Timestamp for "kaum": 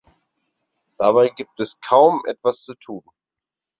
1.79-2.23